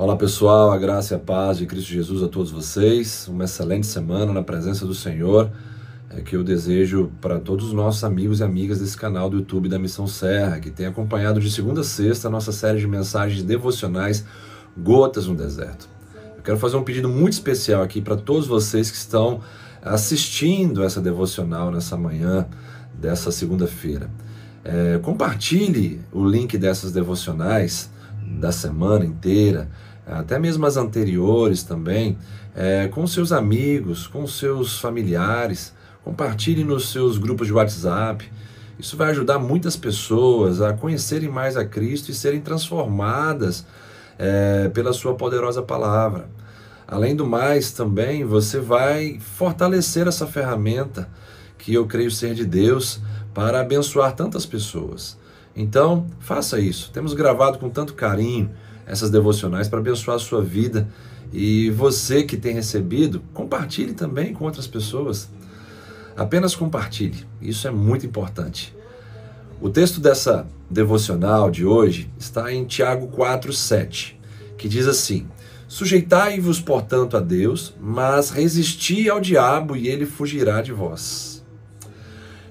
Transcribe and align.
Olá 0.00 0.16
pessoal, 0.16 0.72
a 0.72 0.78
graça 0.78 1.12
e 1.12 1.16
a 1.18 1.20
paz 1.20 1.58
de 1.58 1.66
Cristo 1.66 1.90
Jesus 1.90 2.22
a 2.22 2.28
todos 2.28 2.50
vocês. 2.50 3.28
Uma 3.28 3.44
excelente 3.44 3.86
semana 3.86 4.32
na 4.32 4.42
presença 4.42 4.86
do 4.86 4.94
Senhor. 4.94 5.50
É 6.08 6.22
que 6.22 6.34
eu 6.34 6.42
desejo 6.42 7.12
para 7.20 7.38
todos 7.38 7.66
os 7.66 7.74
nossos 7.74 8.02
amigos 8.02 8.40
e 8.40 8.42
amigas 8.42 8.78
desse 8.80 8.96
canal 8.96 9.28
do 9.28 9.36
YouTube 9.36 9.68
da 9.68 9.78
Missão 9.78 10.06
Serra, 10.06 10.58
que 10.58 10.70
tem 10.70 10.86
acompanhado 10.86 11.38
de 11.38 11.50
segunda 11.50 11.82
a 11.82 11.84
sexta 11.84 12.28
a 12.28 12.30
nossa 12.30 12.50
série 12.50 12.78
de 12.78 12.86
mensagens 12.86 13.42
devocionais 13.42 14.24
Gotas 14.74 15.26
no 15.26 15.34
Deserto. 15.34 15.86
Eu 16.34 16.42
quero 16.42 16.56
fazer 16.56 16.78
um 16.78 16.82
pedido 16.82 17.10
muito 17.10 17.34
especial 17.34 17.82
aqui 17.82 18.00
para 18.00 18.16
todos 18.16 18.46
vocês 18.46 18.90
que 18.90 18.96
estão 18.96 19.42
assistindo 19.82 20.82
essa 20.82 21.02
devocional 21.02 21.70
nessa 21.70 21.98
manhã 21.98 22.48
dessa 22.94 23.30
segunda-feira. 23.30 24.08
É, 24.64 24.98
compartilhe 25.02 26.00
o 26.10 26.26
link 26.26 26.56
dessas 26.56 26.90
devocionais 26.90 27.90
da 28.38 28.50
semana 28.50 29.04
inteira 29.04 29.68
até 30.18 30.38
mesmo 30.38 30.66
as 30.66 30.76
anteriores 30.76 31.62
também, 31.62 32.18
é, 32.54 32.88
com 32.88 33.06
seus 33.06 33.32
amigos, 33.32 34.06
com 34.06 34.26
seus 34.26 34.78
familiares, 34.78 35.72
compartilhe 36.02 36.64
nos 36.64 36.90
seus 36.90 37.18
grupos 37.18 37.46
de 37.46 37.52
WhatsApp. 37.52 38.30
Isso 38.78 38.96
vai 38.96 39.10
ajudar 39.10 39.38
muitas 39.38 39.76
pessoas 39.76 40.60
a 40.60 40.72
conhecerem 40.72 41.28
mais 41.28 41.56
a 41.56 41.64
Cristo 41.64 42.10
e 42.10 42.14
serem 42.14 42.40
transformadas 42.40 43.64
é, 44.18 44.68
pela 44.70 44.92
Sua 44.92 45.14
poderosa 45.14 45.62
palavra. 45.62 46.28
Além 46.88 47.14
do 47.14 47.26
mais, 47.26 47.70
também 47.70 48.24
você 48.24 48.58
vai 48.58 49.20
fortalecer 49.20 50.08
essa 50.08 50.26
ferramenta 50.26 51.08
que 51.56 51.72
eu 51.72 51.86
creio 51.86 52.10
ser 52.10 52.34
de 52.34 52.44
Deus 52.44 53.00
para 53.32 53.60
abençoar 53.60 54.16
tantas 54.16 54.44
pessoas. 54.44 55.16
Então, 55.54 56.06
faça 56.18 56.58
isso. 56.58 56.90
Temos 56.90 57.14
gravado 57.14 57.58
com 57.58 57.68
tanto 57.68 57.94
carinho 57.94 58.50
essas 58.90 59.08
devocionais 59.08 59.68
para 59.68 59.78
abençoar 59.78 60.16
a 60.16 60.20
sua 60.20 60.42
vida. 60.42 60.88
E 61.32 61.70
você 61.70 62.24
que 62.24 62.36
tem 62.36 62.54
recebido, 62.54 63.22
compartilhe 63.32 63.94
também 63.94 64.32
com 64.32 64.44
outras 64.44 64.66
pessoas. 64.66 65.28
Apenas 66.16 66.56
compartilhe, 66.56 67.24
isso 67.40 67.68
é 67.68 67.70
muito 67.70 68.04
importante. 68.04 68.76
O 69.60 69.70
texto 69.70 70.00
dessa 70.00 70.46
devocional 70.68 71.50
de 71.50 71.64
hoje 71.64 72.10
está 72.18 72.52
em 72.52 72.64
Tiago 72.64 73.06
4:7, 73.08 74.16
que 74.58 74.68
diz 74.68 74.88
assim: 74.88 75.28
Sujeitai-vos, 75.68 76.60
portanto, 76.60 77.16
a 77.16 77.20
Deus, 77.20 77.72
mas 77.80 78.30
resisti 78.30 79.08
ao 79.08 79.20
diabo 79.20 79.76
e 79.76 79.86
ele 79.86 80.04
fugirá 80.04 80.60
de 80.60 80.72
vós. 80.72 81.44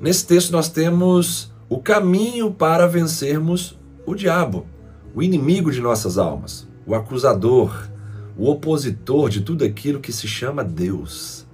Nesse 0.00 0.26
texto 0.26 0.50
nós 0.50 0.68
temos 0.68 1.52
o 1.68 1.78
caminho 1.78 2.52
para 2.52 2.88
vencermos 2.88 3.78
o 4.04 4.14
diabo 4.14 4.66
o 5.14 5.22
inimigo 5.22 5.70
de 5.70 5.80
nossas 5.80 6.18
almas, 6.18 6.66
o 6.86 6.94
acusador, 6.94 7.88
o 8.36 8.50
opositor 8.50 9.28
de 9.28 9.42
tudo 9.42 9.64
aquilo 9.64 10.00
que 10.00 10.12
se 10.12 10.26
chama 10.26 10.64
Deus. 10.64 11.46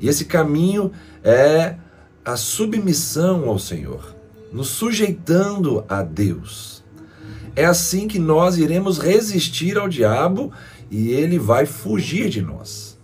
E 0.00 0.08
esse 0.08 0.24
caminho 0.24 0.90
é 1.22 1.76
a 2.24 2.36
submissão 2.36 3.48
ao 3.48 3.58
Senhor, 3.58 4.16
nos 4.50 4.68
sujeitando 4.68 5.84
a 5.88 6.02
Deus. 6.02 6.82
É 7.54 7.66
assim 7.66 8.08
que 8.08 8.18
nós 8.18 8.56
iremos 8.56 8.98
resistir 8.98 9.76
ao 9.76 9.88
diabo 9.88 10.50
e 10.90 11.10
ele 11.10 11.38
vai 11.38 11.66
fugir 11.66 12.30
de 12.30 12.40
nós. 12.40 12.98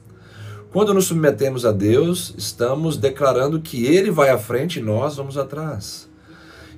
Quando 0.72 0.94
nos 0.94 1.06
submetemos 1.06 1.64
a 1.64 1.72
Deus, 1.72 2.34
estamos 2.36 2.96
declarando 2.96 3.60
que 3.60 3.84
ele 3.84 4.10
vai 4.10 4.30
à 4.30 4.38
frente 4.38 4.78
e 4.78 4.82
nós 4.82 5.16
vamos 5.16 5.36
atrás. 5.36 6.08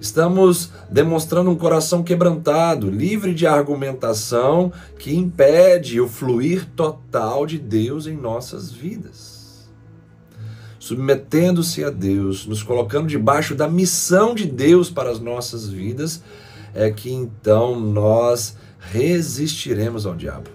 Estamos 0.00 0.70
demonstrando 0.88 1.50
um 1.50 1.56
coração 1.56 2.04
quebrantado, 2.04 2.88
livre 2.88 3.34
de 3.34 3.46
argumentação 3.46 4.72
que 4.96 5.14
impede 5.14 6.00
o 6.00 6.08
fluir 6.08 6.66
total 6.76 7.44
de 7.44 7.58
Deus 7.58 8.06
em 8.06 8.16
nossas 8.16 8.70
vidas. 8.70 9.68
Submetendo-se 10.78 11.84
a 11.84 11.90
Deus, 11.90 12.46
nos 12.46 12.62
colocando 12.62 13.08
debaixo 13.08 13.56
da 13.56 13.68
missão 13.68 14.34
de 14.36 14.46
Deus 14.46 14.88
para 14.88 15.10
as 15.10 15.18
nossas 15.18 15.68
vidas, 15.68 16.22
é 16.72 16.90
que 16.90 17.12
então 17.12 17.78
nós 17.78 18.56
resistiremos 18.78 20.06
ao 20.06 20.14
diabo. 20.14 20.50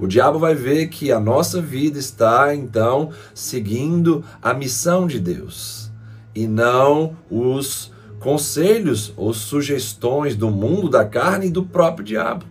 O 0.00 0.08
diabo 0.08 0.40
vai 0.40 0.56
ver 0.56 0.88
que 0.88 1.12
a 1.12 1.20
nossa 1.20 1.62
vida 1.62 1.98
está 1.98 2.52
então 2.52 3.10
seguindo 3.32 4.24
a 4.42 4.52
missão 4.52 5.06
de 5.06 5.20
Deus 5.20 5.92
e 6.34 6.48
não 6.48 7.16
os 7.30 7.92
conselhos 8.22 9.12
ou 9.16 9.34
sugestões 9.34 10.36
do 10.36 10.48
mundo 10.48 10.88
da 10.88 11.04
carne 11.04 11.46
e 11.46 11.50
do 11.50 11.64
próprio 11.64 12.04
diabo. 12.04 12.46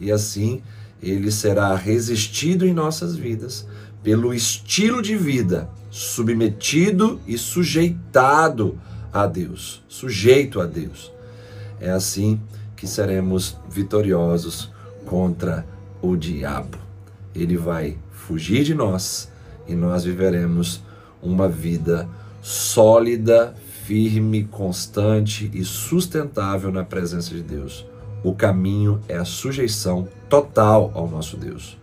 E 0.00 0.10
assim 0.10 0.62
ele 1.02 1.30
será 1.30 1.74
resistido 1.76 2.66
em 2.66 2.72
nossas 2.72 3.14
vidas 3.14 3.66
pelo 4.02 4.32
estilo 4.32 5.02
de 5.02 5.14
vida 5.16 5.68
submetido 5.90 7.20
e 7.26 7.38
sujeitado 7.38 8.78
a 9.12 9.26
Deus, 9.26 9.84
sujeito 9.86 10.60
a 10.60 10.66
Deus. 10.66 11.12
É 11.80 11.90
assim 11.90 12.40
que 12.74 12.86
seremos 12.86 13.56
vitoriosos 13.68 14.72
contra 15.04 15.64
o 16.00 16.16
diabo. 16.16 16.78
Ele 17.34 17.56
vai 17.56 17.98
fugir 18.10 18.64
de 18.64 18.74
nós 18.74 19.30
e 19.68 19.74
nós 19.74 20.04
viveremos 20.04 20.82
uma 21.22 21.48
vida 21.48 22.08
sólida, 22.42 23.54
firme, 23.84 24.44
constante 24.44 25.50
e 25.52 25.62
sustentável 25.62 26.72
na 26.72 26.82
presença 26.82 27.34
de 27.34 27.42
Deus. 27.42 27.86
O 28.22 28.34
caminho 28.34 28.98
é 29.06 29.16
a 29.16 29.26
sujeição 29.26 30.08
total 30.28 30.90
ao 30.94 31.06
nosso 31.06 31.36
Deus. 31.36 31.76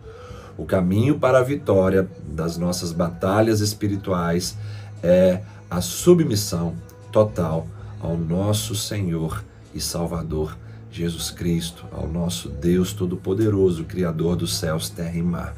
O 0.58 0.64
caminho 0.64 1.18
para 1.18 1.38
a 1.38 1.42
vitória 1.42 2.08
das 2.26 2.58
nossas 2.58 2.92
batalhas 2.92 3.60
espirituais 3.60 4.58
é 5.02 5.42
a 5.70 5.80
submissão 5.80 6.74
total 7.12 7.68
ao 8.00 8.16
nosso 8.16 8.74
Senhor 8.74 9.44
e 9.72 9.80
Salvador 9.80 10.58
Jesus 10.90 11.30
Cristo, 11.30 11.86
ao 11.92 12.08
nosso 12.08 12.48
Deus 12.48 12.92
Todo-Poderoso, 12.92 13.84
Criador 13.84 14.34
dos 14.34 14.58
céus, 14.58 14.90
terra 14.90 15.16
e 15.16 15.22
mar. 15.22 15.56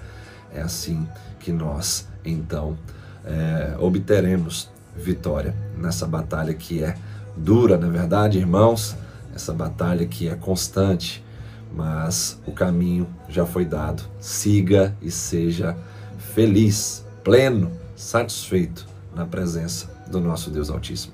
É 0.54 0.60
assim 0.60 1.08
que 1.40 1.50
nós, 1.50 2.06
então, 2.24 2.78
é, 3.24 3.76
obteremos 3.80 4.70
vitória 4.96 5.54
nessa 5.76 6.06
batalha 6.06 6.54
que 6.54 6.82
é 6.82 6.96
dura, 7.36 7.76
na 7.76 7.88
é 7.88 7.90
verdade, 7.90 8.38
irmãos, 8.38 8.96
essa 9.34 9.52
batalha 9.52 10.06
que 10.06 10.28
é 10.28 10.34
constante, 10.34 11.24
mas 11.74 12.38
o 12.46 12.52
caminho 12.52 13.06
já 13.28 13.44
foi 13.44 13.64
dado. 13.64 14.02
Siga 14.20 14.94
e 15.02 15.10
seja 15.10 15.76
feliz, 16.34 17.04
pleno, 17.24 17.70
satisfeito 17.96 18.86
na 19.14 19.26
presença 19.26 19.90
do 20.08 20.20
nosso 20.20 20.50
Deus 20.50 20.70
Altíssimo. 20.70 21.12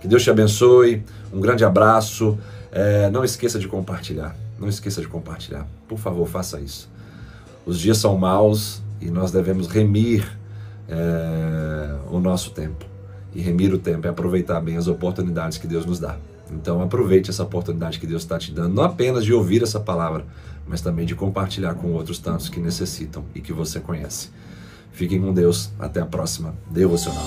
Que 0.00 0.08
Deus 0.08 0.22
te 0.24 0.30
abençoe, 0.30 1.04
um 1.32 1.40
grande 1.40 1.64
abraço. 1.64 2.36
É, 2.72 3.08
não 3.10 3.24
esqueça 3.24 3.58
de 3.58 3.68
compartilhar, 3.68 4.34
não 4.58 4.68
esqueça 4.68 5.00
de 5.00 5.06
compartilhar. 5.06 5.66
Por 5.86 5.98
favor, 5.98 6.26
faça 6.26 6.58
isso. 6.58 6.90
Os 7.64 7.78
dias 7.78 7.98
são 7.98 8.16
maus 8.18 8.82
e 9.00 9.10
nós 9.10 9.30
devemos 9.30 9.68
remir 9.68 10.26
é, 10.88 11.94
o 12.10 12.18
nosso 12.18 12.50
tempo 12.50 12.91
e 13.34 13.40
remir 13.40 13.72
o 13.72 13.78
tempo 13.78 14.06
é 14.06 14.10
aproveitar 14.10 14.60
bem 14.60 14.76
as 14.76 14.86
oportunidades 14.86 15.58
que 15.58 15.66
Deus 15.66 15.86
nos 15.86 15.98
dá. 15.98 16.16
Então 16.50 16.82
aproveite 16.82 17.30
essa 17.30 17.42
oportunidade 17.42 17.98
que 17.98 18.06
Deus 18.06 18.22
está 18.22 18.38
te 18.38 18.52
dando, 18.52 18.74
não 18.74 18.82
apenas 18.82 19.24
de 19.24 19.32
ouvir 19.32 19.62
essa 19.62 19.80
palavra, 19.80 20.24
mas 20.66 20.80
também 20.80 21.06
de 21.06 21.14
compartilhar 21.14 21.74
com 21.74 21.92
outros 21.92 22.18
tantos 22.18 22.48
que 22.48 22.60
necessitam 22.60 23.24
e 23.34 23.40
que 23.40 23.52
você 23.52 23.80
conhece. 23.80 24.28
Fiquem 24.92 25.20
com 25.20 25.32
Deus. 25.32 25.70
Até 25.78 26.00
a 26.00 26.06
próxima 26.06 26.54
Devocional. 26.70 27.26